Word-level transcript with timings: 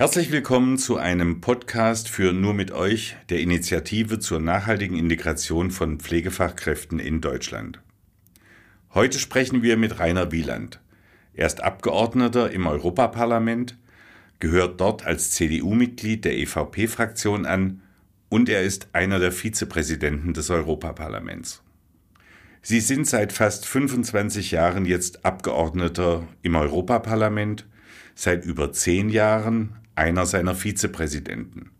Herzlich 0.00 0.30
willkommen 0.30 0.78
zu 0.78 0.96
einem 0.96 1.40
Podcast 1.40 2.08
für 2.08 2.32
Nur 2.32 2.54
mit 2.54 2.70
euch, 2.70 3.16
der 3.30 3.40
Initiative 3.40 4.20
zur 4.20 4.38
nachhaltigen 4.38 4.96
Integration 4.96 5.72
von 5.72 5.98
Pflegefachkräften 5.98 7.00
in 7.00 7.20
Deutschland. 7.20 7.80
Heute 8.94 9.18
sprechen 9.18 9.64
wir 9.64 9.76
mit 9.76 9.98
Rainer 9.98 10.30
Wieland. 10.30 10.80
Er 11.34 11.48
ist 11.48 11.64
Abgeordneter 11.64 12.52
im 12.52 12.68
Europaparlament, 12.68 13.76
gehört 14.38 14.80
dort 14.80 15.04
als 15.04 15.32
CDU-Mitglied 15.32 16.24
der 16.24 16.38
EVP-Fraktion 16.38 17.44
an 17.44 17.82
und 18.28 18.48
er 18.48 18.62
ist 18.62 18.90
einer 18.92 19.18
der 19.18 19.32
Vizepräsidenten 19.32 20.32
des 20.32 20.48
Europaparlaments. 20.48 21.64
Sie 22.62 22.78
sind 22.78 23.08
seit 23.08 23.32
fast 23.32 23.66
25 23.66 24.52
Jahren 24.52 24.84
jetzt 24.84 25.24
Abgeordneter 25.24 26.22
im 26.42 26.54
Europaparlament, 26.54 27.66
seit 28.14 28.44
über 28.44 28.72
zehn 28.72 29.08
Jahren 29.08 29.74
einer 29.98 30.24
seiner 30.24 30.54
Vizepräsidenten. 30.54 31.70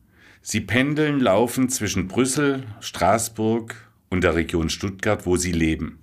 Sie 0.42 0.60
pendeln 0.60 1.20
laufend 1.20 1.72
zwischen 1.72 2.08
Brüssel, 2.08 2.64
Straßburg 2.80 3.74
und 4.10 4.24
der 4.24 4.34
Region 4.34 4.70
Stuttgart, 4.70 5.27
wo 5.27 5.36
sie 5.36 5.52
leben. 5.52 6.00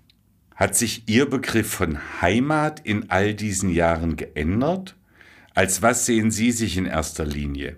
Hat 0.55 0.76
sich 0.76 1.04
Ihr 1.08 1.30
Begriff 1.30 1.70
von 1.70 2.00
Heimat 2.22 2.80
in 2.80 3.10
all 3.10 3.34
diesen 3.34 3.70
Jahren 3.70 4.16
geändert? 4.16 4.96
Als 5.54 5.82
was 5.82 6.05
sehen 6.05 6.32
Sie 6.32 6.52
sich 6.52 6.78
in 6.78 6.86
erster 6.86 7.26
Linie? 7.26 7.78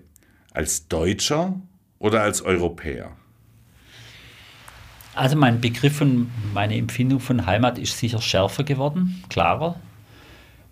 Als 0.52 0.88
Deutscher 0.88 1.60
oder 1.98 2.22
als 2.22 2.42
Europäer? 2.42 3.16
Also 5.14 5.36
mein 5.36 5.60
Begriff 5.60 6.00
und 6.00 6.30
meine 6.54 6.76
Empfindung 6.76 7.18
von 7.18 7.46
Heimat 7.46 7.78
ist 7.78 7.98
sicher 7.98 8.20
schärfer 8.20 8.62
geworden, 8.62 9.24
klarer. 9.28 9.80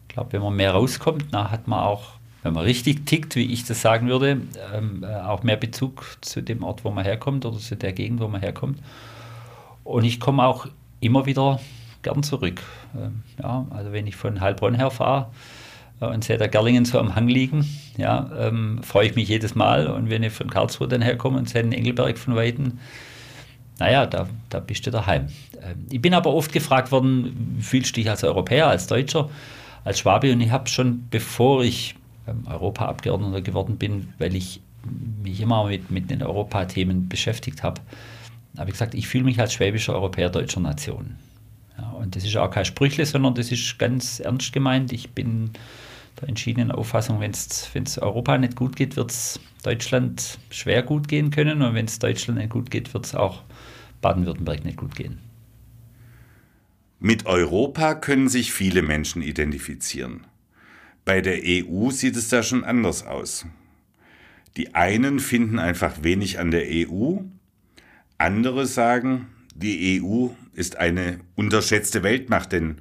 Ich 0.03 0.15
glaube, 0.15 0.33
wenn 0.35 0.43
man 0.43 0.55
mehr 0.55 0.71
rauskommt, 0.71 1.35
dann 1.35 1.51
hat 1.51 1.67
man 1.67 1.81
auch 1.81 2.16
wenn 2.47 2.55
man 2.55 2.65
richtig 2.65 3.07
tickt, 3.07 3.35
wie 3.35 3.53
ich 3.53 3.65
das 3.65 3.83
sagen 3.83 4.09
würde, 4.09 4.41
ähm, 4.73 5.03
äh, 5.03 5.15
auch 5.17 5.43
mehr 5.43 5.57
Bezug 5.57 6.17
zu 6.21 6.41
dem 6.41 6.63
Ort, 6.63 6.85
wo 6.85 6.91
man 6.91 7.05
herkommt 7.05 7.45
oder 7.45 7.59
zu 7.59 7.77
der 7.77 7.93
Gegend, 7.93 8.21
wo 8.21 8.29
man 8.29 8.41
herkommt. 8.41 8.79
Und 9.83 10.05
ich 10.05 10.21
komme 10.21 10.45
auch 10.45 10.69
immer 11.01 11.27
wieder 11.27 11.59
gern 12.03 12.23
zurück. 12.23 12.63
Ähm, 12.97 13.23
ja, 13.43 13.67
also 13.71 13.91
wenn 13.91 14.07
ich 14.07 14.15
von 14.15 14.41
Heilbronn 14.41 14.77
her 14.77 14.93
fahre 14.93 15.27
äh, 16.01 16.07
und 16.07 16.23
sehe 16.23 16.39
da 16.39 16.47
Gerlingen 16.47 16.85
so 16.85 17.01
am 17.01 17.17
Hang 17.17 17.27
liegen, 17.27 17.67
ja, 17.97 18.31
ähm, 18.39 18.81
freue 18.85 19.09
ich 19.09 19.17
mich 19.17 19.29
jedes 19.29 19.57
Mal. 19.57 19.89
Und 19.89 20.09
wenn 20.09 20.23
ich 20.23 20.33
von 20.33 20.49
Karlsruhe 20.49 20.87
dann 20.87 21.03
herkomme 21.03 21.39
und 21.39 21.49
sehe 21.49 21.63
den 21.63 21.73
Engelberg 21.73 22.17
von 22.17 22.37
Weitem, 22.37 22.79
naja, 23.81 24.07
da, 24.07 24.29
da 24.51 24.61
bist 24.61 24.87
du 24.87 24.93
daheim. 24.93 25.27
Ähm, 25.61 25.87
ich 25.91 26.01
bin 26.01 26.15
aber 26.15 26.33
oft 26.33 26.53
gefragt 26.53 26.93
worden, 26.93 27.59
fühlst 27.61 27.97
du 27.97 28.01
dich 28.01 28.09
als 28.09 28.23
Europäer, 28.23 28.69
als 28.69 28.87
Deutscher, 28.87 29.31
als 29.83 29.99
Schwabe? 29.99 30.33
Und 30.33 30.41
ich 30.41 30.53
habe 30.53 30.69
schon, 30.69 31.09
bevor 31.11 31.65
ich 31.65 31.97
Europaabgeordneter 32.47 33.43
geworden 33.43 33.77
bin, 33.77 34.09
weil 34.19 34.35
ich 34.35 34.61
mich 35.23 35.41
immer 35.41 35.67
mit, 35.67 35.91
mit 35.91 36.11
den 36.11 36.23
Europathemen 36.23 37.09
beschäftigt 37.09 37.63
habe, 37.63 37.81
habe 38.57 38.71
ich 38.71 38.75
gesagt, 38.75 38.95
ich 38.95 39.09
fühle 39.09 39.25
mich 39.25 39.41
als 39.41 39.53
schwäbischer 39.53 39.95
Europäer 39.95 40.31
deutscher 40.31 40.61
Nation. 40.61 41.17
Ja, 41.79 41.91
und 41.91 42.17
das 42.17 42.25
ist 42.25 42.37
auch 42.37 42.51
kein 42.51 42.65
Sprüchle, 42.65 43.05
sondern 43.05 43.35
das 43.35 43.53
ist 43.53 43.79
ganz 43.79 44.21
ernst 44.21 44.53
gemeint. 44.53 44.93
Ich 44.93 45.11
bin 45.11 45.51
der 46.21 46.29
entschiedenen 46.29 46.71
Auffassung, 46.71 47.21
wenn 47.21 47.33
es 47.33 47.99
Europa 47.99 48.39
nicht 48.39 48.57
gut 48.57 48.77
geht, 48.77 48.97
wird 48.97 49.11
es 49.11 49.41
Deutschland 49.63 50.39
schwer 50.51 50.83
gut 50.83 51.09
gehen 51.09 51.31
können. 51.31 51.61
Und 51.63 51.75
wenn 51.75 51.85
es 51.85 51.99
Deutschland 51.99 52.39
nicht 52.39 52.51
gut 52.51 52.71
geht, 52.71 52.95
wird 52.95 53.05
es 53.05 53.15
auch 53.15 53.43
Baden-Württemberg 54.01 54.65
nicht 54.65 54.79
gut 54.79 54.95
gehen. 54.95 55.19
Mit 56.99 57.27
Europa 57.27 57.95
können 57.95 58.29
sich 58.29 58.53
viele 58.53 58.81
Menschen 58.81 59.21
identifizieren. 59.21 60.25
Bei 61.07 61.21
der 61.21 61.39
EU 61.45 61.91
sieht 61.93 62.17
es 62.17 62.31
da 62.31 62.43
schon 62.43 62.65
anders 62.65 63.07
aus. 63.07 63.47
Die 64.57 64.75
einen 64.75 65.21
finden 65.21 65.61
einfach 65.61 66.03
wenig 66.03 66.41
an 66.41 66.51
der 66.51 66.65
EU, 66.69 67.19
andere 68.19 68.67
sagen, 68.67 69.29
die 69.55 70.03
EU 70.03 70.31
ist 70.53 70.79
eine 70.79 71.21
unterschätzte 71.37 72.03
Weltmacht, 72.03 72.51
denn 72.51 72.79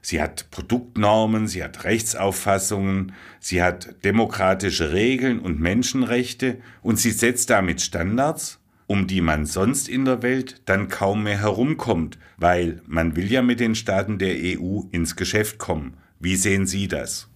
sie 0.00 0.20
hat 0.20 0.50
Produktnormen, 0.50 1.46
sie 1.46 1.62
hat 1.62 1.84
Rechtsauffassungen, 1.84 3.12
sie 3.38 3.62
hat 3.62 4.04
demokratische 4.04 4.92
Regeln 4.92 5.38
und 5.38 5.60
Menschenrechte 5.60 6.58
und 6.82 6.98
sie 6.98 7.12
setzt 7.12 7.48
damit 7.50 7.80
Standards, 7.80 8.58
um 8.88 9.06
die 9.06 9.20
man 9.20 9.46
sonst 9.46 9.88
in 9.88 10.04
der 10.04 10.24
Welt 10.24 10.62
dann 10.64 10.88
kaum 10.88 11.22
mehr 11.22 11.38
herumkommt, 11.38 12.18
weil 12.38 12.82
man 12.88 13.14
will 13.14 13.30
ja 13.30 13.40
mit 13.40 13.60
den 13.60 13.76
Staaten 13.76 14.18
der 14.18 14.34
EU 14.34 14.80
ins 14.90 15.14
Geschäft 15.14 15.58
kommen. 15.58 15.96
Wie 16.18 16.34
sehen 16.34 16.66
Sie 16.66 16.88
das? 16.88 17.28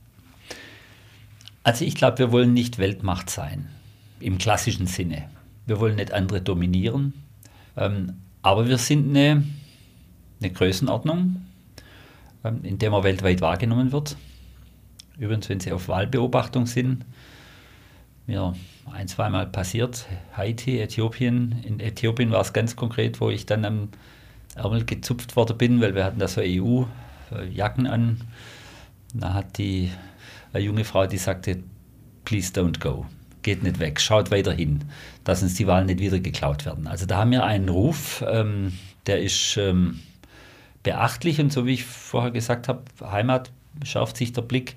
Also 1.67 1.85
ich 1.85 1.97
glaube, 1.97 2.19
wir 2.19 2.31
wollen 2.31 2.53
nicht 2.55 2.79
Weltmacht 2.79 3.29
sein, 3.29 3.67
im 4.21 4.39
klassischen 4.39 4.87
Sinne. 4.87 5.29
Wir 5.67 5.81
wollen 5.81 5.97
nicht 5.97 6.13
andere 6.13 6.41
dominieren, 6.41 7.13
ähm, 7.77 8.21
aber 8.41 8.69
wir 8.69 8.79
sind 8.79 9.09
eine, 9.09 9.43
eine 10.41 10.53
Größenordnung, 10.53 11.45
ähm, 12.45 12.61
in 12.63 12.79
der 12.79 12.93
man 12.93 13.03
weltweit 13.03 13.41
wahrgenommen 13.41 13.91
wird. 13.91 14.17
Übrigens, 15.19 15.49
wenn 15.49 15.59
Sie 15.59 15.73
auf 15.73 15.89
Wahlbeobachtung 15.89 16.67
sind, 16.67 17.05
mir 18.29 18.55
ein, 18.93 19.09
zweimal 19.09 19.49
passiert, 19.49 20.07
Haiti, 20.37 20.79
Äthiopien. 20.79 21.65
In 21.65 21.81
Äthiopien 21.81 22.31
war 22.31 22.43
es 22.43 22.53
ganz 22.53 22.77
konkret, 22.77 23.21
wo 23.21 23.29
ich 23.31 23.45
dann 23.45 23.65
am 23.65 23.89
Ärmel 24.55 24.85
gezupft 24.85 25.35
worden 25.35 25.59
bin, 25.59 25.81
weil 25.81 25.97
wir 25.97 26.05
hatten 26.05 26.21
da 26.21 26.29
so 26.29 26.41
EU-Jacken 26.41 27.89
an. 27.89 28.21
Da 29.15 29.35
hat 29.35 29.59
die 29.59 29.91
eine 30.57 30.65
junge 30.65 30.85
Frau, 30.85 31.07
die 31.07 31.19
sagte, 31.19 31.63
please 32.25 32.53
don't 32.53 32.81
go. 32.81 33.07
Geht 33.43 33.63
nicht 33.63 33.79
weg, 33.79 34.01
schaut 34.01 34.31
weiter 34.31 34.53
hin, 34.53 34.85
dass 35.25 35.43
uns 35.43 35.55
die 35.55 35.67
Wahlen 35.67 35.87
nicht 35.87 36.01
wieder 36.01 36.19
geklaut 36.19 36.67
werden. 36.67 36.87
Also 36.87 37.07
da 37.07 37.19
haben 37.19 37.31
wir 37.31 37.45
einen 37.45 37.69
Ruf, 37.69 38.25
ähm, 38.27 38.73
der 39.07 39.23
ist 39.23 39.57
ähm, 39.57 40.01
beachtlich 40.83 41.41
und 41.41 41.53
so 41.53 41.67
wie 41.67 41.75
ich 41.75 41.85
vorher 41.85 42.33
gesagt 42.33 42.69
habe, 42.69 42.83
Heimat 43.01 43.53
schärft 43.85 44.17
sich 44.17 44.33
der 44.33 44.43
Blick. 44.43 44.77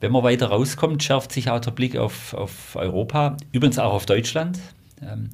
Wenn 0.00 0.12
man 0.12 0.22
weiter 0.22 0.46
rauskommt, 0.48 1.02
schärft 1.02 1.32
sich 1.32 1.50
auch 1.50 1.60
der 1.60 1.70
Blick 1.72 1.96
auf, 1.96 2.34
auf 2.34 2.76
Europa, 2.76 3.36
übrigens 3.52 3.78
auch 3.78 3.92
auf 3.92 4.06
Deutschland. 4.06 4.58
Ähm, 5.02 5.30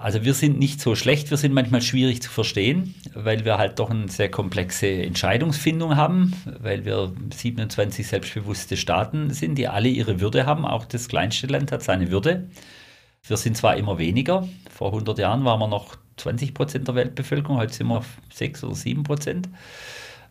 also 0.00 0.24
wir 0.24 0.32
sind 0.32 0.58
nicht 0.58 0.80
so 0.80 0.94
schlecht, 0.94 1.28
wir 1.30 1.36
sind 1.36 1.52
manchmal 1.52 1.82
schwierig 1.82 2.22
zu 2.22 2.30
verstehen, 2.30 2.94
weil 3.12 3.44
wir 3.44 3.58
halt 3.58 3.78
doch 3.78 3.90
eine 3.90 4.08
sehr 4.08 4.30
komplexe 4.30 4.86
Entscheidungsfindung 4.88 5.94
haben, 5.94 6.32
weil 6.58 6.86
wir 6.86 7.12
27 7.34 8.06
selbstbewusste 8.06 8.78
Staaten 8.78 9.28
sind, 9.28 9.56
die 9.56 9.68
alle 9.68 9.90
ihre 9.90 10.18
Würde 10.18 10.46
haben. 10.46 10.64
Auch 10.64 10.86
das 10.86 11.08
kleinste 11.08 11.48
Land 11.48 11.70
hat 11.70 11.82
seine 11.82 12.10
Würde. 12.10 12.48
Wir 13.26 13.36
sind 13.36 13.58
zwar 13.58 13.76
immer 13.76 13.98
weniger, 13.98 14.48
vor 14.70 14.88
100 14.88 15.18
Jahren 15.18 15.44
waren 15.44 15.60
wir 15.60 15.68
noch 15.68 15.96
20 16.16 16.54
Prozent 16.54 16.88
der 16.88 16.94
Weltbevölkerung, 16.94 17.58
heute 17.58 17.74
sind 17.74 17.88
wir 17.88 17.98
auf 17.98 18.06
6 18.32 18.64
oder 18.64 18.74
7 18.74 19.02
Prozent. 19.02 19.50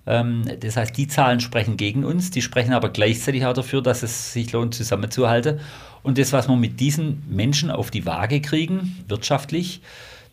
Ähm, 0.10 0.44
das 0.60 0.76
heißt, 0.76 0.98
die 0.98 1.08
Zahlen 1.08 1.40
sprechen 1.40 1.78
gegen 1.78 2.04
uns, 2.04 2.32
die 2.32 2.42
sprechen 2.42 2.74
aber 2.74 2.90
gleichzeitig 2.90 3.46
auch 3.46 3.54
dafür, 3.54 3.82
dass 3.82 4.02
es 4.02 4.34
sich 4.34 4.52
lohnt, 4.52 4.74
zusammenzuhalten. 4.74 5.60
Und 6.02 6.18
das, 6.18 6.34
was 6.34 6.50
wir 6.50 6.56
mit 6.56 6.80
diesen 6.80 7.24
Menschen 7.30 7.70
auf 7.70 7.92
die 7.92 8.06
Waage 8.06 8.42
kriegen, 8.42 9.04
wirtschaftlich, 9.08 9.82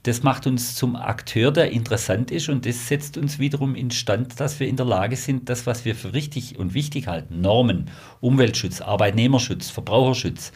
das 0.05 0.23
macht 0.23 0.47
uns 0.47 0.77
zum 0.77 0.97
Akteur, 0.97 1.51
der 1.51 1.73
interessant 1.73 2.31
ist 2.31 2.49
und 2.49 2.65
das 2.65 2.89
setzt 2.89 3.19
uns 3.19 3.39
wiederum 3.39 3.75
instand, 3.75 4.41
dass 4.41 4.61
wir 4.61 4.69
in 4.69 4.77
der 4.77 4.87
Lage 4.87 5.17
sind, 5.17 5.49
das, 5.49 5.67
was 5.67 5.85
wir 5.85 5.95
für 5.95 6.15
richtig 6.15 6.59
und 6.59 6.75
wichtig 6.75 7.09
halten, 7.09 7.41
Normen, 7.41 7.91
Umweltschutz, 8.21 8.81
Arbeitnehmerschutz, 8.81 9.69
Verbraucherschutz, 9.69 10.53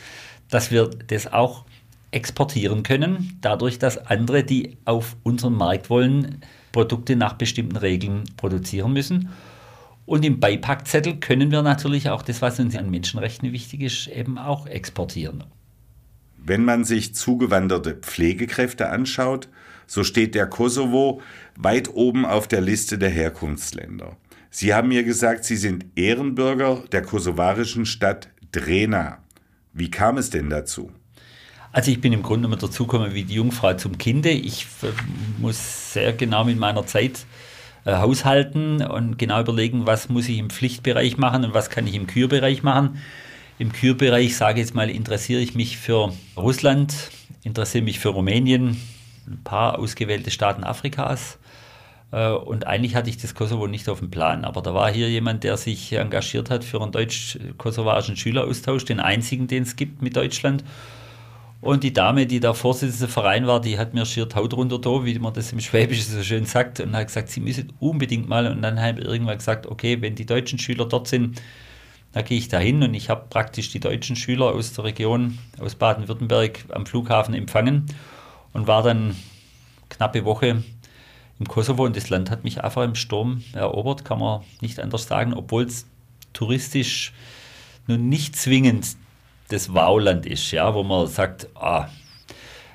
dass 0.48 0.70
wir 0.70 0.88
das 1.08 1.32
auch 1.32 1.64
exportieren 2.12 2.84
können, 2.84 3.38
dadurch, 3.40 3.78
dass 3.78 3.98
andere, 3.98 4.44
die 4.44 4.78
auf 4.84 5.16
unseren 5.24 5.54
Markt 5.54 5.90
wollen, 5.90 6.40
Produkte 6.72 7.16
nach 7.16 7.34
bestimmten 7.34 7.76
Regeln 7.76 8.24
produzieren 8.36 8.92
müssen. 8.92 9.30
Und 10.06 10.24
im 10.24 10.40
Beipackzettel 10.40 11.16
können 11.16 11.50
wir 11.50 11.62
natürlich 11.62 12.10
auch 12.10 12.22
das, 12.22 12.42
was 12.42 12.58
uns 12.58 12.76
an 12.76 12.90
Menschenrechten 12.90 13.52
wichtig 13.52 13.82
ist, 13.82 14.08
eben 14.08 14.38
auch 14.38 14.66
exportieren. 14.66 15.44
Wenn 16.36 16.64
man 16.64 16.84
sich 16.84 17.14
zugewanderte 17.14 17.94
Pflegekräfte 17.94 18.88
anschaut, 18.88 19.48
so 19.86 20.04
steht 20.04 20.34
der 20.34 20.46
Kosovo 20.46 21.20
weit 21.56 21.94
oben 21.94 22.24
auf 22.24 22.48
der 22.48 22.60
Liste 22.60 22.96
der 22.96 23.10
Herkunftsländer. 23.10 24.16
Sie 24.50 24.74
haben 24.74 24.88
mir 24.88 25.04
gesagt, 25.04 25.44
Sie 25.44 25.56
sind 25.56 25.86
Ehrenbürger 25.94 26.82
der 26.90 27.02
kosovarischen 27.02 27.86
Stadt 27.86 28.30
Drena. 28.52 29.18
Wie 29.72 29.90
kam 29.90 30.18
es 30.18 30.30
denn 30.30 30.50
dazu? 30.50 30.90
Also 31.72 31.90
ich 31.90 32.00
bin 32.00 32.12
im 32.12 32.22
Grunde 32.22 32.48
mit 32.48 32.62
dazugekommen 32.62 33.14
wie 33.14 33.24
die 33.24 33.34
Jungfrau 33.34 33.74
zum 33.74 33.96
Kinde. 33.96 34.30
Ich 34.30 34.66
äh, 34.82 34.86
muss 35.38 35.92
sehr 35.92 36.12
genau 36.12 36.44
mit 36.44 36.58
meiner 36.58 36.84
Zeit 36.86 37.26
äh, 37.84 37.94
haushalten 37.94 38.82
und 38.82 39.18
genau 39.18 39.40
überlegen, 39.40 39.86
was 39.86 40.08
muss 40.08 40.28
ich 40.28 40.38
im 40.38 40.50
Pflichtbereich 40.50 41.16
machen 41.16 41.44
und 41.44 41.54
was 41.54 41.70
kann 41.70 41.86
ich 41.86 41.94
im 41.94 42.06
Kürbereich 42.06 42.62
machen. 42.62 42.98
Im 43.58 43.72
Kürbereich, 43.72 44.36
sage 44.36 44.60
ich 44.60 44.66
jetzt 44.66 44.74
mal, 44.74 44.90
interessiere 44.90 45.40
ich 45.40 45.54
mich 45.54 45.76
für 45.76 46.12
Russland, 46.36 46.94
interessiere 47.44 47.84
mich 47.84 48.00
für 48.00 48.08
Rumänien, 48.08 48.76
ein 49.26 49.44
paar 49.44 49.78
ausgewählte 49.78 50.30
Staaten 50.30 50.64
Afrikas, 50.64 51.38
Äh, 52.12 52.30
und 52.32 52.66
eigentlich 52.66 52.94
hatte 52.96 53.10
ich 53.10 53.18
das 53.18 53.34
Kosovo 53.34 53.66
nicht 53.66 53.88
auf 53.88 54.00
dem 54.00 54.10
Plan. 54.10 54.44
Aber 54.44 54.62
da 54.62 54.74
war 54.74 54.90
hier 54.90 55.08
jemand, 55.08 55.44
der 55.44 55.56
sich 55.56 55.92
engagiert 55.92 56.50
hat 56.50 56.64
für 56.64 56.82
einen 56.82 56.92
deutsch-kosovarischen 56.92 58.16
Schüleraustausch, 58.16 58.84
den 58.84 59.00
einzigen, 59.00 59.46
den 59.46 59.62
es 59.62 59.76
gibt 59.76 60.02
mit 60.02 60.16
Deutschland. 60.16 60.64
Und 61.60 61.84
die 61.84 61.92
Dame, 61.92 62.26
die 62.26 62.40
da 62.40 62.54
Vorsitzende 62.54 63.08
Verein 63.08 63.46
war, 63.46 63.60
die 63.60 63.78
hat 63.78 63.92
mir 63.92 64.06
schier 64.06 64.26
Haut 64.34 64.54
runter 64.54 64.80
wie 65.04 65.18
man 65.18 65.34
das 65.34 65.52
im 65.52 65.60
Schwäbischen 65.60 66.14
so 66.14 66.22
schön 66.22 66.46
sagt, 66.46 66.80
und 66.80 66.96
hat 66.96 67.08
gesagt, 67.08 67.28
sie 67.28 67.40
müssen 67.40 67.72
unbedingt 67.80 68.28
mal. 68.28 68.46
Und 68.46 68.62
dann 68.62 68.80
habe 68.80 69.00
ich 69.00 69.06
irgendwann 69.06 69.36
gesagt, 69.36 69.66
okay, 69.66 70.00
wenn 70.00 70.14
die 70.14 70.24
deutschen 70.24 70.58
Schüler 70.58 70.86
dort 70.86 71.06
sind, 71.06 71.40
dann 72.12 72.24
gehe 72.24 72.38
ich 72.38 72.48
da 72.48 72.58
hin. 72.58 72.82
Und 72.82 72.94
ich 72.94 73.10
habe 73.10 73.26
praktisch 73.28 73.70
die 73.70 73.80
deutschen 73.80 74.16
Schüler 74.16 74.46
aus 74.46 74.72
der 74.72 74.84
Region, 74.84 75.38
aus 75.58 75.74
Baden-Württemberg 75.74 76.64
am 76.70 76.86
Flughafen 76.86 77.34
empfangen 77.34 77.86
und 78.54 78.66
war 78.66 78.82
dann 78.82 79.14
knappe 79.90 80.24
Woche 80.24 80.62
im 81.38 81.46
Kosovo. 81.46 81.84
Und 81.84 81.94
das 81.94 82.08
Land 82.08 82.30
hat 82.30 82.42
mich 82.42 82.64
einfach 82.64 82.84
im 82.84 82.94
Sturm 82.94 83.44
erobert, 83.52 84.06
kann 84.06 84.18
man 84.18 84.40
nicht 84.62 84.80
anders 84.80 85.06
sagen, 85.06 85.34
obwohl 85.34 85.64
es 85.64 85.86
touristisch 86.32 87.12
nun 87.86 88.08
nicht 88.08 88.34
zwingend 88.34 88.96
das 89.52 89.74
Wauland 89.74 90.26
ist, 90.26 90.50
ja, 90.50 90.74
wo 90.74 90.82
man 90.82 91.06
sagt, 91.06 91.48
ah. 91.54 91.88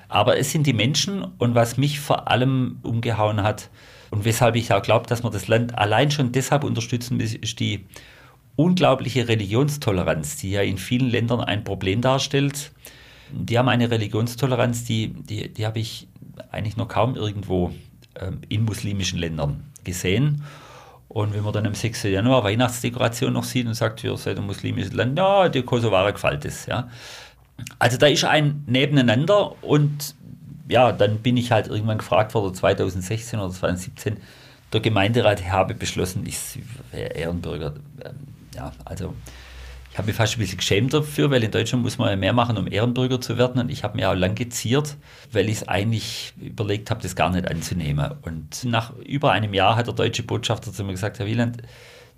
Aber 0.08 0.38
es 0.38 0.52
sind 0.52 0.66
die 0.66 0.72
Menschen 0.72 1.24
und 1.38 1.54
was 1.54 1.76
mich 1.76 1.98
vor 1.98 2.28
allem 2.30 2.78
umgehauen 2.82 3.42
hat 3.42 3.70
und 4.10 4.24
weshalb 4.24 4.54
ich 4.54 4.72
auch 4.72 4.82
glaube, 4.82 5.06
dass 5.06 5.22
man 5.22 5.32
das 5.32 5.48
Land 5.48 5.76
allein 5.76 6.10
schon 6.10 6.32
deshalb 6.32 6.62
unterstützen 6.62 7.16
muss, 7.16 7.34
ist 7.34 7.58
die 7.58 7.86
unglaubliche 8.54 9.28
Religionstoleranz, 9.28 10.36
die 10.36 10.52
ja 10.52 10.62
in 10.62 10.78
vielen 10.78 11.10
Ländern 11.10 11.40
ein 11.40 11.64
Problem 11.64 12.00
darstellt. 12.00 12.72
Die 13.32 13.58
haben 13.58 13.68
eine 13.68 13.90
Religionstoleranz, 13.90 14.84
die, 14.84 15.08
die, 15.08 15.52
die 15.52 15.66
habe 15.66 15.80
ich 15.80 16.08
eigentlich 16.50 16.76
noch 16.76 16.88
kaum 16.88 17.16
irgendwo 17.16 17.74
ähm, 18.20 18.40
in 18.48 18.64
muslimischen 18.64 19.18
Ländern 19.18 19.64
gesehen. 19.84 20.44
Und 21.08 21.34
wenn 21.34 21.42
man 21.42 21.52
dann 21.52 21.66
am 21.66 21.74
6. 21.74 22.04
Januar 22.04 22.44
Weihnachtsdekoration 22.44 23.32
noch 23.32 23.44
sieht 23.44 23.66
und 23.66 23.74
sagt, 23.74 24.02
wir 24.02 24.16
seid 24.16 24.38
ein 24.38 24.46
muslimisches 24.46 24.92
Land, 24.92 25.18
ja, 25.18 25.48
die 25.48 25.62
Kosovare 25.62 26.12
gefällt 26.12 26.44
es. 26.44 26.66
Ja. 26.66 26.88
Also 27.78 27.96
da 27.96 28.06
ist 28.06 28.24
ein 28.24 28.64
Nebeneinander 28.66 29.62
und 29.62 30.14
ja, 30.68 30.92
dann 30.92 31.18
bin 31.18 31.36
ich 31.36 31.52
halt 31.52 31.68
irgendwann 31.68 31.98
gefragt 31.98 32.34
worden, 32.34 32.54
2016 32.54 33.38
oder 33.38 33.52
2017, 33.52 34.16
der 34.72 34.80
Gemeinderat 34.80 35.48
habe 35.50 35.74
beschlossen, 35.74 36.24
ich 36.26 36.38
wäre 36.90 37.12
Ehrenbürger. 37.12 37.74
Ähm, 38.04 38.14
ja, 38.54 38.72
also 38.84 39.14
ich 39.96 39.98
habe 39.98 40.08
mich 40.08 40.16
fast 40.16 40.36
ein 40.36 40.40
bisschen 40.40 40.58
geschämt 40.58 40.92
dafür, 40.92 41.30
weil 41.30 41.42
in 41.42 41.50
Deutschland 41.50 41.82
muss 41.82 41.96
man 41.96 42.10
ja 42.10 42.16
mehr 42.16 42.34
machen, 42.34 42.58
um 42.58 42.70
Ehrenbürger 42.70 43.18
zu 43.18 43.38
werden. 43.38 43.62
Und 43.62 43.70
ich 43.70 43.82
habe 43.82 43.96
mir 43.96 44.10
auch 44.10 44.14
lang 44.14 44.34
geziert, 44.34 44.98
weil 45.32 45.48
ich 45.48 45.62
es 45.62 45.68
eigentlich 45.68 46.34
überlegt 46.38 46.90
habe, 46.90 47.00
das 47.00 47.16
gar 47.16 47.30
nicht 47.30 47.50
anzunehmen. 47.50 48.12
Und 48.20 48.62
nach 48.64 48.94
über 48.96 49.32
einem 49.32 49.54
Jahr 49.54 49.74
hat 49.74 49.86
der 49.86 49.94
deutsche 49.94 50.22
Botschafter 50.22 50.70
zu 50.70 50.84
mir 50.84 50.92
gesagt, 50.92 51.18
Herr 51.18 51.24
Wieland, 51.24 51.62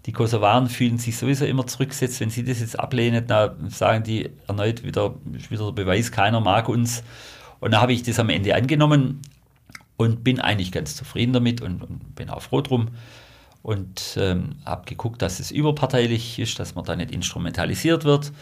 die 0.07 0.13
Kosovaren 0.13 0.69
fühlen 0.69 0.99
sich 0.99 1.17
sowieso 1.17 1.45
immer 1.45 1.69
zurückgesetzt. 1.69 2.19
Wenn 2.19 2.31
Sie 2.31 2.43
das 2.43 2.59
jetzt 2.59 2.77
ablehnen, 2.77 3.29
dann 3.29 3.71
sagen 3.71 4.03
die 4.03 4.29
erneut 4.49 4.83
wieder, 4.83 5.15
wieder 5.25 5.67
der 5.67 5.73
Beweis, 5.85 6.11
keiner 6.11 6.41
mag 6.41 6.69
uns. 6.69 7.05
Und 7.61 7.71
da 7.71 7.81
habe 7.81 7.93
ich 7.93 8.03
das 8.03 8.19
am 8.19 8.29
Ende 8.29 8.57
angenommen 8.57 9.23
und 9.97 10.25
bin 10.25 10.41
eigentlich 10.41 10.73
ganz 10.73 10.97
zufrieden 10.97 11.33
damit 11.33 11.61
und, 11.61 11.81
und 11.85 12.17
bin 12.17 12.29
auch 12.29 12.43
froh 12.43 12.61
drum 12.61 12.89
und 13.69 14.17
ähm, 14.19 14.57
habe 14.65 14.87
geguckt, 14.87 15.21
dass 15.21 15.41
es 15.41 15.51
überparteilich 15.51 16.39
ist, 16.39 16.59
dass 16.59 16.75
man 16.75 16.87
da 16.87 16.97
nicht 16.97 17.11
instrumentalisiert 17.11 18.05
wird. 18.05 18.33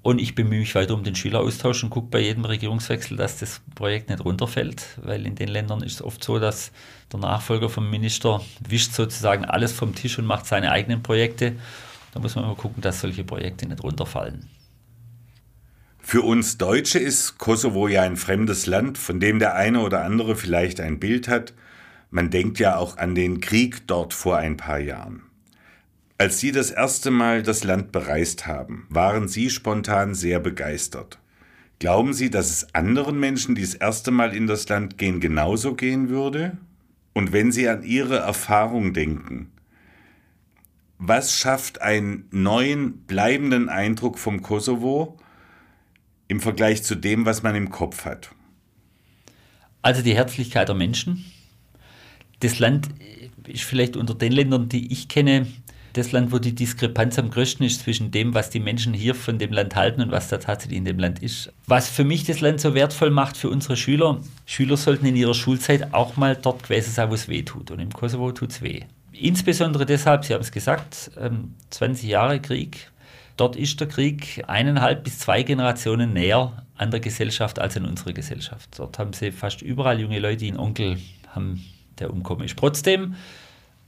Und 0.00 0.20
ich 0.20 0.36
bemühe 0.36 0.60
mich 0.60 0.76
weiter 0.76 0.94
um 0.94 1.02
den 1.02 1.16
Schüleraustausch 1.16 1.82
und 1.82 1.90
gucke 1.90 2.06
bei 2.08 2.20
jedem 2.20 2.44
Regierungswechsel, 2.44 3.16
dass 3.16 3.38
das 3.38 3.62
Projekt 3.74 4.10
nicht 4.10 4.24
runterfällt, 4.24 4.86
weil 5.02 5.26
in 5.26 5.34
den 5.34 5.48
Ländern 5.48 5.82
ist 5.82 5.94
es 5.94 6.02
oft 6.02 6.22
so, 6.22 6.38
dass 6.38 6.70
der 7.12 7.18
Nachfolger 7.18 7.68
vom 7.68 7.90
Minister 7.90 8.42
wischt 8.60 8.92
sozusagen 8.92 9.44
alles 9.44 9.72
vom 9.72 9.96
Tisch 9.96 10.20
und 10.20 10.26
macht 10.26 10.46
seine 10.46 10.70
eigenen 10.70 11.02
Projekte. 11.02 11.56
Da 12.14 12.20
muss 12.20 12.36
man 12.36 12.44
immer 12.44 12.54
gucken, 12.54 12.80
dass 12.80 13.00
solche 13.00 13.24
Projekte 13.24 13.66
nicht 13.66 13.82
runterfallen. 13.82 14.48
Für 15.98 16.22
uns 16.22 16.58
Deutsche 16.58 17.00
ist 17.00 17.38
Kosovo 17.38 17.88
ja 17.88 18.02
ein 18.02 18.16
fremdes 18.16 18.66
Land, 18.66 18.98
von 18.98 19.18
dem 19.18 19.40
der 19.40 19.56
eine 19.56 19.80
oder 19.80 20.04
andere 20.04 20.36
vielleicht 20.36 20.78
ein 20.78 21.00
Bild 21.00 21.26
hat. 21.26 21.54
Man 22.10 22.30
denkt 22.30 22.58
ja 22.58 22.76
auch 22.76 22.98
an 22.98 23.14
den 23.14 23.40
Krieg 23.40 23.86
dort 23.86 24.14
vor 24.14 24.36
ein 24.36 24.56
paar 24.56 24.80
Jahren. 24.80 25.22
Als 26.18 26.38
Sie 26.38 26.52
das 26.52 26.70
erste 26.70 27.10
Mal 27.10 27.42
das 27.42 27.64
Land 27.64 27.92
bereist 27.92 28.46
haben, 28.46 28.86
waren 28.90 29.28
Sie 29.28 29.48
spontan 29.48 30.14
sehr 30.14 30.38
begeistert. 30.38 31.18
Glauben 31.78 32.12
Sie, 32.12 32.28
dass 32.28 32.50
es 32.50 32.74
anderen 32.74 33.18
Menschen, 33.18 33.54
die 33.54 33.62
das 33.62 33.74
erste 33.74 34.10
Mal 34.10 34.34
in 34.34 34.46
das 34.46 34.68
Land 34.68 34.98
gehen, 34.98 35.20
genauso 35.20 35.74
gehen 35.74 36.10
würde? 36.10 36.58
Und 37.14 37.32
wenn 37.32 37.52
Sie 37.52 37.68
an 37.68 37.84
Ihre 37.84 38.18
Erfahrung 38.18 38.92
denken, 38.92 39.50
was 40.98 41.34
schafft 41.34 41.80
einen 41.80 42.26
neuen, 42.30 42.98
bleibenden 43.06 43.70
Eindruck 43.70 44.18
vom 44.18 44.42
Kosovo 44.42 45.16
im 46.28 46.40
Vergleich 46.40 46.82
zu 46.82 46.96
dem, 46.96 47.24
was 47.24 47.42
man 47.42 47.54
im 47.54 47.70
Kopf 47.70 48.04
hat? 48.04 48.30
Also 49.80 50.02
die 50.02 50.14
Herzlichkeit 50.14 50.68
der 50.68 50.74
Menschen, 50.74 51.24
das 52.40 52.58
Land 52.58 52.88
ist 53.46 53.64
vielleicht 53.64 53.96
unter 53.96 54.14
den 54.14 54.32
Ländern, 54.32 54.68
die 54.68 54.92
ich 54.92 55.08
kenne, 55.08 55.46
das 55.92 56.12
Land, 56.12 56.32
wo 56.32 56.38
die 56.38 56.54
Diskrepanz 56.54 57.18
am 57.18 57.30
größten 57.30 57.66
ist 57.66 57.80
zwischen 57.82 58.10
dem, 58.10 58.34
was 58.34 58.50
die 58.50 58.60
Menschen 58.60 58.94
hier 58.94 59.14
von 59.14 59.38
dem 59.38 59.52
Land 59.52 59.74
halten 59.74 60.00
und 60.00 60.10
was 60.10 60.28
da 60.28 60.38
tatsächlich 60.38 60.78
in 60.78 60.84
dem 60.84 60.98
Land 60.98 61.20
ist. 61.22 61.52
Was 61.66 61.88
für 61.88 62.04
mich 62.04 62.24
das 62.24 62.40
Land 62.40 62.60
so 62.60 62.74
wertvoll 62.74 63.10
macht 63.10 63.36
für 63.36 63.48
unsere 63.50 63.76
Schüler, 63.76 64.20
Schüler 64.46 64.76
sollten 64.76 65.06
in 65.06 65.16
ihrer 65.16 65.34
Schulzeit 65.34 65.92
auch 65.92 66.16
mal 66.16 66.36
dort 66.36 66.62
gewesen 66.62 66.92
sein, 66.92 67.10
wo 67.10 67.14
es 67.14 67.28
weh 67.28 67.42
tut. 67.42 67.70
Und 67.70 67.80
im 67.80 67.92
Kosovo 67.92 68.30
tut 68.32 68.50
es 68.50 68.62
weh. 68.62 68.82
Insbesondere 69.12 69.84
deshalb, 69.84 70.24
Sie 70.24 70.32
haben 70.32 70.42
es 70.42 70.52
gesagt, 70.52 71.10
20 71.70 72.04
ähm, 72.04 72.10
Jahre 72.10 72.40
Krieg. 72.40 72.90
Dort 73.36 73.56
ist 73.56 73.80
der 73.80 73.88
Krieg 73.88 74.44
eineinhalb 74.46 75.02
bis 75.02 75.18
zwei 75.18 75.42
Generationen 75.42 76.12
näher 76.12 76.64
an 76.76 76.90
der 76.90 77.00
Gesellschaft 77.00 77.58
als 77.58 77.76
an 77.76 77.86
unserer 77.86 78.12
Gesellschaft. 78.12 78.68
Dort 78.78 78.98
haben 78.98 79.12
sie 79.12 79.32
fast 79.32 79.62
überall 79.62 79.98
junge 79.98 80.18
Leute, 80.18 80.38
die 80.38 80.48
einen 80.48 80.58
Onkel 80.58 80.98
haben 81.34 81.64
der 82.00 82.12
umkommen 82.12 82.44
ist. 82.44 82.58
Trotzdem 82.58 83.14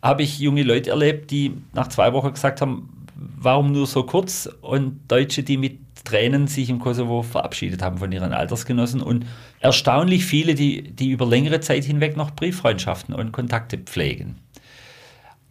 habe 0.03 0.23
ich 0.23 0.39
junge 0.39 0.63
Leute 0.63 0.91
erlebt, 0.91 1.31
die 1.31 1.55
nach 1.73 1.89
zwei 1.89 2.13
Wochen 2.13 2.33
gesagt 2.33 2.61
haben, 2.61 3.07
warum 3.15 3.73
nur 3.73 3.87
so 3.87 4.05
kurz? 4.05 4.49
Und 4.61 5.01
Deutsche, 5.09 5.43
die 5.43 5.57
mit 5.57 5.79
Tränen 6.05 6.49
sich 6.49 6.69
im 6.69 6.81
Kosovo 6.81 7.23
verabschiedet 7.23 7.81
haben 7.83 7.99
von 7.99 8.11
ihren 8.11 8.33
Altersgenossen 8.33 9.01
und 9.01 9.25
erstaunlich 9.61 10.25
viele, 10.25 10.55
die, 10.55 10.83
die 10.83 11.11
über 11.11 11.27
längere 11.27 11.61
Zeit 11.61 11.85
hinweg 11.85 12.17
noch 12.17 12.33
Brieffreundschaften 12.33 13.15
und 13.15 13.31
Kontakte 13.31 13.79
pflegen. 13.79 14.39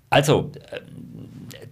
Also, 0.09 0.51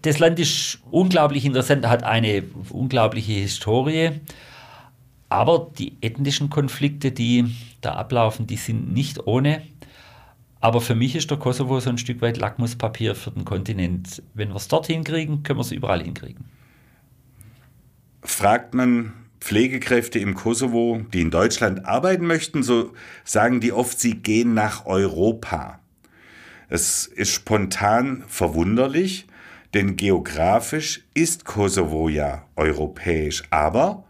das 0.01 0.19
Land 0.19 0.39
ist 0.39 0.79
unglaublich 0.91 1.43
interessant, 1.43 1.85
hat 1.85 2.03
eine 2.03 2.43
unglaubliche 2.69 3.33
Historie, 3.33 4.11
aber 5.27 5.71
die 5.77 5.97
ethnischen 5.99 6.49
Konflikte, 6.49 7.11
die 7.11 7.53
da 7.81 7.93
ablaufen, 7.93 8.47
die 8.47 8.55
sind 8.55 8.93
nicht 8.93 9.27
ohne. 9.27 9.61
Aber 10.61 10.81
für 10.81 10.95
mich 10.95 11.15
ist 11.15 11.31
der 11.31 11.37
Kosovo 11.37 11.79
so 11.79 11.89
ein 11.89 11.97
Stück 11.97 12.21
weit 12.21 12.37
Lackmuspapier 12.37 13.15
für 13.15 13.31
den 13.31 13.45
Kontinent. 13.45 14.21
Wenn 14.33 14.49
wir 14.49 14.55
es 14.55 14.67
dorthin 14.67 15.03
kriegen, 15.03 15.43
können 15.43 15.59
wir 15.59 15.63
es 15.63 15.71
überall 15.71 16.03
hinkriegen. 16.03 16.45
Fragt 18.23 18.73
man 18.73 19.13
Pflegekräfte 19.39 20.19
im 20.19 20.35
Kosovo, 20.35 21.01
die 21.13 21.21
in 21.21 21.31
Deutschland 21.31 21.85
arbeiten 21.85 22.27
möchten, 22.27 22.61
so 22.61 22.93
sagen 23.23 23.61
die 23.61 23.71
oft, 23.71 23.99
sie 23.99 24.15
gehen 24.15 24.53
nach 24.53 24.85
Europa. 24.85 25.79
Es 26.67 27.07
ist 27.07 27.31
spontan 27.31 28.25
verwunderlich, 28.27 29.27
denn 29.73 29.95
geografisch 29.95 31.05
ist 31.13 31.45
Kosovo 31.45 32.09
ja 32.09 32.45
europäisch, 32.57 33.43
aber 33.49 34.03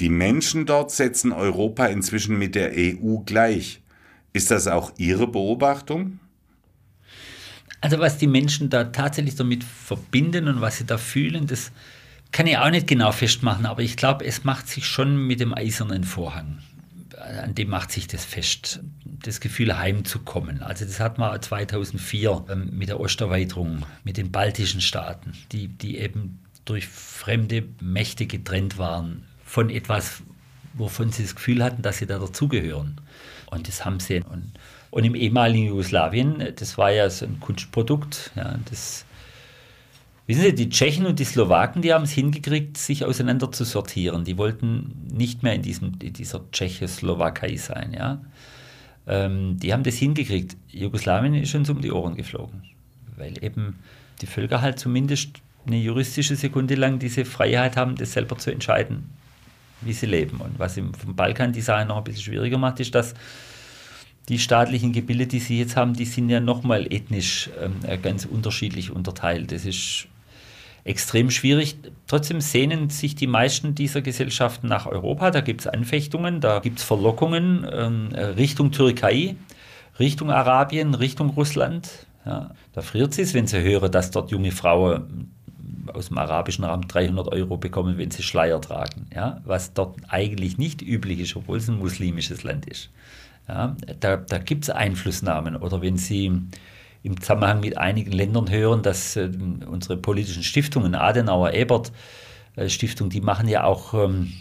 die 0.00 0.10
Menschen 0.10 0.66
dort 0.66 0.90
setzen 0.90 1.32
Europa 1.32 1.86
inzwischen 1.86 2.38
mit 2.38 2.54
der 2.54 2.72
EU 2.76 3.18
gleich. 3.24 3.80
Ist 4.38 4.52
das 4.52 4.68
auch 4.68 4.92
Ihre 4.98 5.26
Beobachtung? 5.26 6.20
Also 7.80 7.98
was 7.98 8.18
die 8.18 8.28
Menschen 8.28 8.70
da 8.70 8.84
tatsächlich 8.84 9.34
damit 9.34 9.64
verbinden 9.64 10.46
und 10.46 10.60
was 10.60 10.76
sie 10.76 10.86
da 10.86 10.96
fühlen, 10.96 11.48
das 11.48 11.72
kann 12.30 12.46
ich 12.46 12.56
auch 12.56 12.70
nicht 12.70 12.86
genau 12.86 13.10
festmachen, 13.10 13.66
aber 13.66 13.82
ich 13.82 13.96
glaube, 13.96 14.24
es 14.24 14.44
macht 14.44 14.68
sich 14.68 14.86
schon 14.86 15.26
mit 15.26 15.40
dem 15.40 15.52
eisernen 15.52 16.04
Vorhang. 16.04 16.58
An 17.42 17.56
dem 17.56 17.68
macht 17.68 17.90
sich 17.90 18.06
das 18.06 18.24
fest, 18.24 18.78
das 19.04 19.40
Gefühl 19.40 19.76
heimzukommen. 19.76 20.62
Also 20.62 20.84
das 20.84 21.00
hat 21.00 21.18
man 21.18 21.42
2004 21.42 22.44
ähm, 22.48 22.70
mit 22.72 22.90
der 22.90 23.00
Osterweiterung, 23.00 23.84
mit 24.04 24.18
den 24.18 24.30
baltischen 24.30 24.80
Staaten, 24.80 25.32
die, 25.50 25.66
die 25.66 25.98
eben 25.98 26.38
durch 26.64 26.86
fremde 26.86 27.64
Mächte 27.80 28.26
getrennt 28.26 28.78
waren 28.78 29.24
von 29.44 29.68
etwas, 29.68 30.22
wovon 30.74 31.10
sie 31.10 31.24
das 31.24 31.34
Gefühl 31.34 31.64
hatten, 31.64 31.82
dass 31.82 31.98
sie 31.98 32.06
da 32.06 32.20
dazugehören. 32.20 33.00
Und 33.50 33.68
das 33.68 33.84
haben 33.84 34.00
sie. 34.00 34.22
Und, 34.22 34.52
und 34.90 35.04
im 35.04 35.14
ehemaligen 35.14 35.66
Jugoslawien, 35.68 36.52
das 36.56 36.78
war 36.78 36.90
ja 36.90 37.08
so 37.08 37.26
ein 37.26 37.40
Kunstprodukt. 37.40 38.30
Ja, 38.36 38.58
das, 38.68 39.04
wissen 40.26 40.42
Sie, 40.42 40.54
die 40.54 40.68
Tschechen 40.68 41.06
und 41.06 41.18
die 41.18 41.24
Slowaken, 41.24 41.82
die 41.82 41.92
haben 41.92 42.04
es 42.04 42.12
hingekriegt, 42.12 42.76
sich 42.76 43.04
auseinander 43.04 43.50
zu 43.50 43.64
sortieren. 43.64 44.24
Die 44.24 44.36
wollten 44.38 45.08
nicht 45.10 45.42
mehr 45.42 45.54
in, 45.54 45.62
diesem, 45.62 45.94
in 46.02 46.12
dieser 46.12 46.50
Tschechoslowakei 46.52 47.56
sein. 47.56 47.94
Ja. 47.94 48.20
ähm, 49.06 49.58
die 49.58 49.72
haben 49.72 49.82
das 49.82 49.96
hingekriegt. 49.96 50.56
Jugoslawien 50.68 51.34
ist 51.34 51.54
uns 51.54 51.70
um 51.70 51.80
die 51.80 51.90
Ohren 51.90 52.14
geflogen, 52.14 52.62
weil 53.16 53.42
eben 53.42 53.78
die 54.20 54.26
Völker 54.26 54.60
halt 54.60 54.78
zumindest 54.78 55.30
eine 55.66 55.78
juristische 55.78 56.36
Sekunde 56.36 56.74
lang 56.74 56.98
diese 56.98 57.24
Freiheit 57.24 57.76
haben, 57.76 57.96
das 57.96 58.12
selber 58.12 58.36
zu 58.38 58.50
entscheiden, 58.50 59.10
wie 59.80 59.92
sie 59.92 60.06
leben. 60.06 60.40
Und 60.40 60.58
was 60.58 60.76
im 60.76 60.94
vom 60.94 61.14
Balkan 61.14 61.52
die 61.52 61.60
Sache 61.60 61.86
noch 61.86 61.98
ein 61.98 62.04
bisschen 62.04 62.22
schwieriger 62.22 62.58
macht, 62.58 62.80
ist, 62.80 62.94
dass 62.94 63.14
die 64.28 64.38
staatlichen 64.38 64.92
Gebilde, 64.92 65.26
die 65.26 65.38
sie 65.38 65.58
jetzt 65.58 65.76
haben, 65.76 65.94
die 65.94 66.04
sind 66.04 66.28
ja 66.28 66.40
nochmal 66.40 66.92
ethnisch 66.92 67.50
ähm, 67.62 67.76
äh, 67.86 67.96
ganz 67.96 68.26
unterschiedlich 68.26 68.90
unterteilt. 68.90 69.52
Das 69.52 69.64
ist 69.64 70.06
extrem 70.84 71.30
schwierig. 71.30 71.76
Trotzdem 72.06 72.40
sehnen 72.40 72.90
sich 72.90 73.14
die 73.14 73.26
meisten 73.26 73.74
dieser 73.74 74.02
Gesellschaften 74.02 74.68
nach 74.68 74.86
Europa. 74.86 75.30
Da 75.30 75.40
gibt 75.40 75.62
es 75.62 75.66
Anfechtungen, 75.66 76.40
da 76.40 76.58
gibt 76.60 76.78
es 76.78 76.84
Verlockungen 76.84 77.66
ähm, 77.70 78.10
äh, 78.12 78.24
Richtung 78.24 78.70
Türkei, 78.72 79.36
Richtung 79.98 80.30
Arabien, 80.30 80.94
Richtung 80.94 81.30
Russland. 81.30 82.06
Ja, 82.26 82.50
da 82.72 82.82
friert 82.82 83.14
sie 83.14 83.22
es, 83.22 83.32
wenn 83.32 83.46
sie 83.46 83.62
hören, 83.62 83.90
dass 83.90 84.10
dort 84.10 84.30
junge 84.30 84.52
Frauen 84.52 85.30
aus 85.94 86.08
dem 86.08 86.18
arabischen 86.18 86.64
Raum 86.64 86.86
300 86.86 87.28
Euro 87.28 87.56
bekommen, 87.56 87.98
wenn 87.98 88.10
sie 88.10 88.22
Schleier 88.22 88.60
tragen. 88.60 89.06
Ja, 89.14 89.40
was 89.44 89.72
dort 89.72 89.96
eigentlich 90.08 90.58
nicht 90.58 90.82
üblich 90.82 91.20
ist, 91.20 91.36
obwohl 91.36 91.58
es 91.58 91.68
ein 91.68 91.78
muslimisches 91.78 92.42
Land 92.42 92.66
ist. 92.66 92.90
Ja, 93.48 93.76
da 94.00 94.16
da 94.16 94.38
gibt 94.38 94.64
es 94.64 94.70
Einflussnahmen. 94.70 95.56
Oder 95.56 95.80
wenn 95.80 95.96
Sie 95.96 96.30
im 97.02 97.20
Zusammenhang 97.20 97.60
mit 97.60 97.78
einigen 97.78 98.12
Ländern 98.12 98.50
hören, 98.50 98.82
dass 98.82 99.16
äh, 99.16 99.30
unsere 99.66 99.96
politischen 99.96 100.42
Stiftungen, 100.42 100.94
Adenauer, 100.94 101.52
Ebert 101.52 101.92
äh, 102.56 102.68
Stiftung, 102.68 103.08
die 103.10 103.20
machen 103.20 103.48
ja 103.48 103.64
auch 103.64 103.94
ähm, 103.94 104.32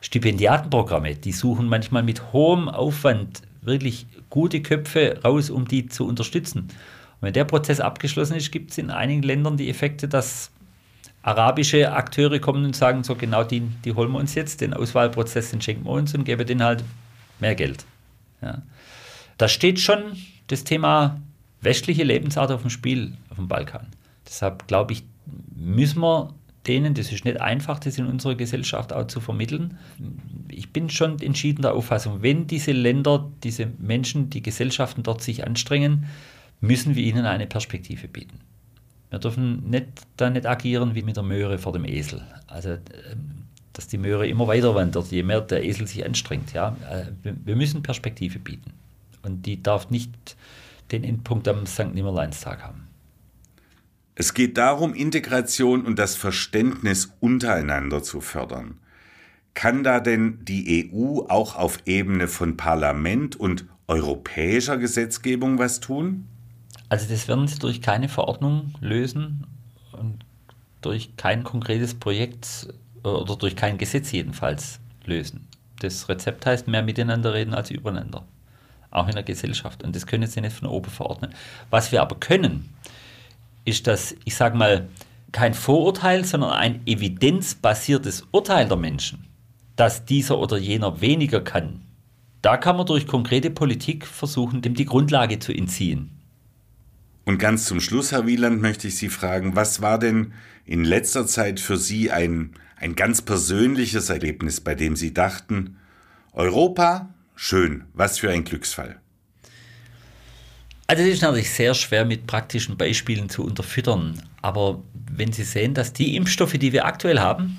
Stipendiatenprogramme. 0.00 1.14
Die 1.14 1.32
suchen 1.32 1.66
manchmal 1.66 2.02
mit 2.02 2.32
hohem 2.32 2.68
Aufwand 2.68 3.42
wirklich 3.62 4.06
gute 4.30 4.62
Köpfe 4.62 5.20
raus, 5.22 5.50
um 5.50 5.68
die 5.68 5.86
zu 5.86 6.06
unterstützen. 6.06 6.60
Und 6.60 7.26
wenn 7.26 7.32
der 7.34 7.44
Prozess 7.44 7.80
abgeschlossen 7.80 8.36
ist, 8.36 8.50
gibt 8.50 8.70
es 8.70 8.78
in 8.78 8.90
einigen 8.90 9.22
Ländern 9.22 9.56
die 9.56 9.68
Effekte, 9.68 10.08
dass 10.08 10.50
arabische 11.22 11.92
Akteure 11.92 12.38
kommen 12.38 12.64
und 12.64 12.74
sagen, 12.74 13.04
so 13.04 13.14
genau 13.14 13.44
die, 13.44 13.60
die 13.84 13.92
holen 13.92 14.12
wir 14.12 14.18
uns 14.18 14.34
jetzt, 14.34 14.60
den 14.60 14.74
Auswahlprozess, 14.74 15.50
den 15.50 15.60
schenken 15.60 15.84
wir 15.84 15.92
uns 15.92 16.14
und 16.14 16.24
geben 16.24 16.46
denen 16.46 16.62
halt 16.62 16.84
mehr 17.40 17.54
Geld. 17.54 17.84
Ja. 18.42 18.62
Da 19.38 19.48
steht 19.48 19.80
schon 19.80 20.16
das 20.46 20.64
Thema 20.64 21.20
westliche 21.60 22.04
Lebensart 22.04 22.50
auf 22.50 22.62
dem 22.62 22.70
Spiel 22.70 23.16
auf 23.30 23.36
dem 23.36 23.48
Balkan. 23.48 23.86
Deshalb 24.26 24.66
glaube 24.66 24.92
ich, 24.92 25.04
müssen 25.54 26.00
wir 26.00 26.34
denen, 26.66 26.94
das 26.94 27.10
ist 27.10 27.24
nicht 27.24 27.40
einfach, 27.40 27.78
das 27.78 27.98
in 27.98 28.06
unserer 28.06 28.34
Gesellschaft 28.34 28.92
auch 28.92 29.06
zu 29.06 29.20
vermitteln. 29.20 29.78
Ich 30.48 30.72
bin 30.72 30.90
schon 30.90 31.20
entschieden 31.20 31.62
der 31.62 31.74
Auffassung, 31.74 32.22
wenn 32.22 32.46
diese 32.46 32.72
Länder, 32.72 33.30
diese 33.42 33.66
Menschen, 33.78 34.30
die 34.30 34.42
Gesellschaften 34.42 35.02
dort 35.02 35.22
sich 35.22 35.46
anstrengen, 35.46 36.06
müssen 36.60 36.94
wir 36.94 37.02
ihnen 37.02 37.24
eine 37.24 37.46
Perspektive 37.46 38.08
bieten. 38.08 38.40
Wir 39.10 39.18
dürfen 39.18 39.68
nicht, 39.68 39.86
da 40.16 40.30
nicht 40.30 40.46
agieren 40.46 40.94
wie 40.94 41.02
mit 41.02 41.16
der 41.16 41.24
Möhre 41.24 41.58
vor 41.58 41.72
dem 41.72 41.84
Esel. 41.84 42.22
Also, 42.46 42.70
ähm, 42.70 43.44
dass 43.72 43.88
die 43.88 43.98
Möhre 43.98 44.26
immer 44.26 44.46
weiter 44.46 44.74
wandert, 44.74 45.08
je 45.10 45.22
mehr 45.22 45.40
der 45.40 45.64
Esel 45.64 45.86
sich 45.86 46.04
anstrengt. 46.04 46.52
Ja? 46.52 46.76
Äh, 46.90 47.06
wir 47.22 47.56
müssen 47.56 47.82
Perspektive 47.82 48.38
bieten. 48.38 48.72
Und 49.22 49.46
die 49.46 49.62
darf 49.62 49.90
nicht 49.90 50.36
den 50.92 51.04
Endpunkt 51.04 51.46
am 51.48 51.66
St. 51.66 51.94
Nimmerleinstag 51.94 52.62
haben. 52.62 52.86
Es 54.14 54.34
geht 54.34 54.58
darum, 54.58 54.94
Integration 54.94 55.84
und 55.86 55.98
das 55.98 56.14
Verständnis 56.16 57.14
untereinander 57.20 58.02
zu 58.02 58.20
fördern. 58.20 58.78
Kann 59.54 59.82
da 59.82 60.00
denn 60.00 60.38
die 60.42 60.90
EU 60.92 61.22
auch 61.28 61.56
auf 61.56 61.78
Ebene 61.86 62.28
von 62.28 62.56
Parlament 62.56 63.36
und 63.36 63.66
europäischer 63.88 64.76
Gesetzgebung 64.76 65.58
was 65.58 65.80
tun? 65.80 66.26
Also 66.90 67.08
das 67.08 67.26
werden 67.28 67.48
sie 67.48 67.58
durch 67.58 67.80
keine 67.80 68.10
Verordnung 68.10 68.74
lösen 68.80 69.46
und 69.92 70.18
durch 70.82 71.16
kein 71.16 71.44
konkretes 71.44 71.94
Projekt 71.94 72.68
äh, 73.04 73.08
oder 73.08 73.36
durch 73.36 73.56
kein 73.56 73.78
Gesetz 73.78 74.12
jedenfalls 74.12 74.80
lösen. 75.06 75.48
Das 75.78 76.10
Rezept 76.10 76.44
heißt 76.44 76.68
mehr 76.68 76.82
miteinander 76.82 77.32
reden 77.32 77.54
als 77.54 77.70
übereinander 77.70 78.24
auch 78.90 79.06
in 79.06 79.14
der 79.14 79.22
Gesellschaft. 79.22 79.82
Und 79.82 79.94
das 79.94 80.06
können 80.06 80.26
sie 80.26 80.40
nicht 80.40 80.56
von 80.56 80.68
oben 80.68 80.90
verordnen. 80.90 81.34
Was 81.70 81.92
wir 81.92 82.02
aber 82.02 82.16
können, 82.16 82.68
ist, 83.64 83.86
dass, 83.86 84.14
ich 84.24 84.34
sage 84.34 84.56
mal, 84.56 84.88
kein 85.32 85.54
Vorurteil, 85.54 86.24
sondern 86.24 86.50
ein 86.50 86.80
evidenzbasiertes 86.86 88.26
Urteil 88.32 88.66
der 88.66 88.76
Menschen, 88.76 89.26
dass 89.76 90.04
dieser 90.04 90.38
oder 90.38 90.58
jener 90.58 91.00
weniger 91.00 91.40
kann. 91.40 91.82
Da 92.42 92.56
kann 92.56 92.76
man 92.76 92.86
durch 92.86 93.06
konkrete 93.06 93.50
Politik 93.50 94.06
versuchen, 94.06 94.62
dem 94.62 94.74
die 94.74 94.86
Grundlage 94.86 95.38
zu 95.38 95.52
entziehen. 95.52 96.19
Und 97.24 97.38
ganz 97.38 97.66
zum 97.66 97.80
Schluss, 97.80 98.12
Herr 98.12 98.26
Wieland, 98.26 98.60
möchte 98.60 98.88
ich 98.88 98.96
Sie 98.96 99.08
fragen, 99.08 99.54
was 99.56 99.82
war 99.82 99.98
denn 99.98 100.32
in 100.64 100.84
letzter 100.84 101.26
Zeit 101.26 101.60
für 101.60 101.76
Sie 101.76 102.10
ein, 102.10 102.52
ein 102.76 102.94
ganz 102.94 103.22
persönliches 103.22 104.08
Erlebnis, 104.10 104.60
bei 104.60 104.74
dem 104.74 104.96
Sie 104.96 105.12
dachten, 105.14 105.76
Europa 106.32 107.08
Schön, 107.42 107.84
was 107.94 108.18
für 108.18 108.30
ein 108.30 108.44
Glücksfall. 108.44 109.00
Also 110.86 111.02
es 111.02 111.08
ist 111.08 111.22
natürlich 111.22 111.48
sehr 111.48 111.72
schwer 111.72 112.04
mit 112.04 112.26
praktischen 112.26 112.76
Beispielen 112.76 113.30
zu 113.30 113.42
unterfüttern, 113.42 114.22
aber 114.42 114.82
wenn 115.10 115.32
Sie 115.32 115.44
sehen, 115.44 115.72
dass 115.72 115.94
die 115.94 116.16
Impfstoffe, 116.16 116.52
die 116.52 116.74
wir 116.74 116.84
aktuell 116.84 117.18
haben, 117.18 117.58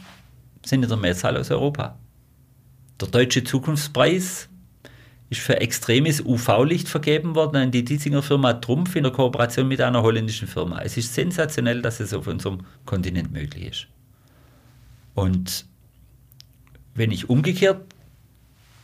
sind 0.63 0.83
in 0.83 0.89
der 0.89 0.99
Mehrzahl 0.99 1.35
aus 1.35 1.49
Europa. 1.49 1.97
Der 3.01 3.07
deutsche 3.07 3.43
Zukunftspreis 3.43 4.49
ist 5.31 5.39
für 5.39 5.61
extremes 5.61 6.19
UV-Licht 6.19 6.89
vergeben 6.89 7.35
worden 7.35 7.55
an 7.55 7.71
die 7.71 7.85
Dietzinger 7.85 8.21
Firma 8.21 8.51
Trumpf 8.51 8.97
in 8.97 9.03
der 9.03 9.13
Kooperation 9.13 9.65
mit 9.65 9.79
einer 9.79 10.03
holländischen 10.03 10.45
Firma. 10.45 10.81
Es 10.81 10.97
ist 10.97 11.13
sensationell, 11.13 11.81
dass 11.81 12.01
es 12.01 12.13
auf 12.13 12.27
unserem 12.27 12.65
Kontinent 12.85 13.31
möglich 13.31 13.65
ist. 13.65 13.87
Und 15.15 15.65
wenn 16.95 17.11
ich 17.11 17.29
umgekehrt 17.29 17.81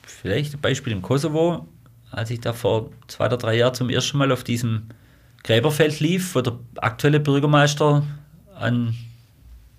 vielleicht 0.04 0.54
ein 0.54 0.62
Beispiel 0.62 0.94
im 0.94 1.02
Kosovo, 1.02 1.68
als 2.12 2.30
ich 2.30 2.40
da 2.40 2.54
vor 2.54 2.92
zwei 3.08 3.26
oder 3.26 3.36
drei 3.36 3.58
Jahren 3.58 3.74
zum 3.74 3.90
ersten 3.90 4.18
Mal 4.18 4.32
auf 4.32 4.46
diesem 4.46 4.84
Gräberfeld 5.44 6.00
lief, 6.00 6.34
wo 6.34 6.40
der 6.40 6.58
aktuelle 6.78 7.20
Bürgermeister 7.20 8.04
an, 8.56 8.96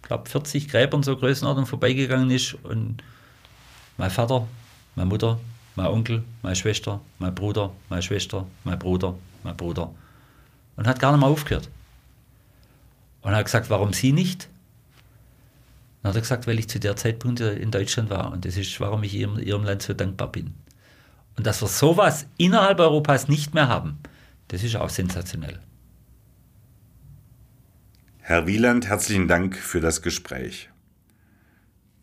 glaube 0.03 0.29
40 0.29 0.69
Gräbern 0.69 1.03
so 1.03 1.17
Größenordnung 1.17 1.65
vorbeigegangen 1.65 2.31
ist 2.31 2.59
und 2.63 3.03
mein 3.97 4.11
Vater, 4.11 4.47
meine 4.97 5.09
Mutter, 5.09 5.41
mein 5.79 5.87
Onkel, 5.87 6.25
meine 6.43 6.57
Schwester, 6.57 7.01
mein 7.19 7.35
Bruder, 7.35 7.73
meine 7.89 8.03
Schwester, 8.03 8.47
mein 8.65 8.79
Bruder, 8.79 9.15
mein 9.45 9.57
Bruder 9.57 9.91
und 10.79 10.87
hat 10.87 11.01
gar 11.01 11.13
nicht 11.13 11.21
mehr 11.21 11.29
aufgehört. 11.29 11.69
Und 13.23 13.35
hat 13.35 13.45
gesagt, 13.45 13.69
warum 13.69 13.93
sie 13.93 14.13
nicht? 14.13 14.49
Dann 16.03 16.11
hat 16.11 16.17
er 16.17 16.23
gesagt, 16.23 16.47
weil 16.47 16.59
ich 16.59 16.69
zu 16.69 16.79
der 16.79 16.95
Zeitpunkt 16.97 17.41
in 17.41 17.71
Deutschland 17.71 18.11
war 18.11 18.33
und 18.33 18.45
das 18.45 18.57
ist, 18.57 18.81
warum 18.81 19.03
ich 19.03 19.15
ihrem, 19.15 19.39
ihrem 19.39 19.65
Land 19.65 19.83
so 19.83 19.93
dankbar 19.93 20.31
bin. 20.31 20.55
Und 21.37 21.47
dass 21.47 21.61
wir 21.61 21.69
sowas 21.69 22.27
innerhalb 22.39 22.79
Europas 22.79 23.29
nicht 23.29 23.55
mehr 23.55 23.69
haben, 23.69 23.99
das 24.49 24.63
ist 24.63 24.77
auch 24.77 24.89
sensationell. 24.89 25.59
Herr 28.19 28.47
Wieland, 28.47 28.87
herzlichen 28.87 29.27
Dank 29.27 29.57
für 29.57 29.81
das 29.81 30.03
Gespräch. 30.03 30.71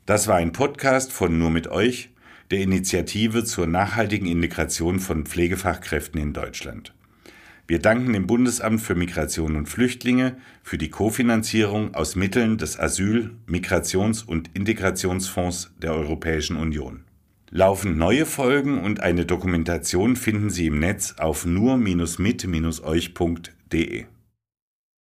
Das 0.06 0.28
war 0.28 0.36
ein 0.36 0.52
Podcast 0.52 1.14
von 1.14 1.38
Nur 1.38 1.50
mit 1.50 1.68
euch, 1.68 2.10
der 2.52 2.60
Initiative 2.60 3.44
zur 3.44 3.68
nachhaltigen 3.68 4.28
Integration 4.28 5.00
von 5.00 5.26
Pflegefachkräften 5.26 6.22
in 6.22 6.34
Deutschland. 6.34 6.94
Wir 7.68 7.80
danken 7.80 8.14
dem 8.14 8.28
Bundesamt 8.28 8.80
für 8.82 8.94
Migration 8.94 9.56
und 9.56 9.68
Flüchtlinge 9.68 10.38
für 10.62 10.78
die 10.78 10.92
Kofinanzierung 10.92 11.96
aus 11.96 12.16
Mitteln 12.16 12.60
des 12.60 12.80
Asyl-, 12.80 13.32
Migrations- 13.48 14.24
und 14.24 14.52
Integrationsfonds 14.54 15.72
der 15.82 15.94
Europäischen 15.94 16.58
Union. 16.58 17.06
Laufend 17.50 17.98
neue 17.98 18.28
Folgen 18.28 18.84
und 18.84 19.00
eine 19.00 19.26
Dokumentation 19.26 20.16
finden 20.16 20.52
Sie 20.52 20.68
im 20.68 20.78
Netz 20.80 21.16
auf 21.18 21.46
nur-mit-euch.de. 21.46 24.06